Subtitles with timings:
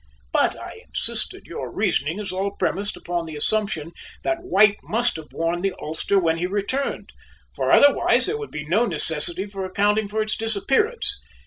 [0.31, 3.91] "But," I insisted, "your reasoning is all premised upon the assumption
[4.23, 7.11] that White must have worn the ulster when he returned,
[7.53, 11.21] for otherwise there would be no necessity for accounting for its disappearance.